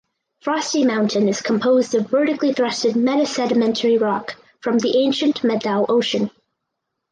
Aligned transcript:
Frosty 0.41 0.83
Mountain 0.83 1.29
is 1.29 1.43
composed 1.43 1.93
of 1.93 2.09
vertically 2.09 2.55
thrusted 2.55 2.93
metasedimentary 2.95 4.01
rock 4.01 4.35
from 4.59 4.79
the 4.79 4.97
ancient 4.97 5.43
Methow 5.43 5.85
Ocean. 5.89 6.31